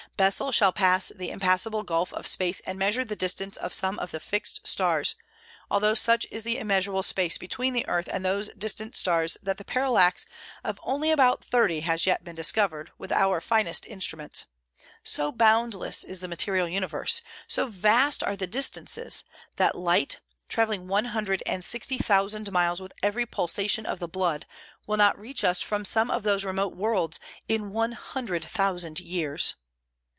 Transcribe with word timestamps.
Bessell 0.17 0.51
shall 0.51 0.71
pass 0.73 1.07
the 1.15 1.29
impassable 1.31 1.81
gulf 1.83 2.11
of 2.13 2.25
space 2.27 2.59
and 2.61 2.77
measure 2.77 3.03
the 3.05 3.15
distance 3.15 3.55
of 3.57 3.73
some 3.73 3.97
of 3.99 4.09
the 4.11 4.19
fixed 4.19 4.65
stars, 4.67 5.15
although 5.71 5.93
such 5.95 6.25
is 6.31 6.43
the 6.43 6.57
immeasurable 6.59 7.01
space 7.03 7.37
between 7.39 7.73
the 7.73 7.87
earth 7.87 8.07
and 8.11 8.23
those 8.25 8.49
distant 8.49 8.95
suns 8.95 9.35
that 9.43 9.57
the 9.57 9.63
parallax 9.65 10.25
of 10.63 10.79
only 10.83 11.09
about 11.11 11.43
thirty 11.43 11.79
has 11.81 12.05
yet 12.07 12.23
been 12.23 12.35
discovered 12.35 12.91
with 12.99 13.11
our 13.11 13.39
finest 13.41 13.85
instruments, 13.87 14.45
so 15.03 15.31
boundless 15.31 16.03
is 16.03 16.19
the 16.19 16.27
material 16.27 16.67
universe, 16.67 17.21
so 17.47 17.65
vast 17.67 18.21
are 18.23 18.35
the 18.35 18.45
distances, 18.47 19.23
that 19.57 19.75
light, 19.77 20.19
travelling 20.49 20.87
one 20.87 21.05
hundred 21.05 21.41
and 21.47 21.63
sixty 21.65 21.97
thousand 21.99 22.51
miles 22.51 22.79
with 22.81 22.93
every 23.03 23.25
pulsation 23.25 23.85
of 23.87 23.97
the 23.99 24.07
blood, 24.07 24.45
will 24.87 24.97
not 24.97 25.17
reach 25.19 25.43
us 25.43 25.61
from 25.61 25.83
some 25.85 26.09
of 26.11 26.21
those 26.23 26.43
remote 26.45 26.75
worlds 26.75 27.19
in 27.47 27.71
one 27.71 27.91
hundred 27.93 28.43
thousand 28.45 28.99
years. 28.99 29.55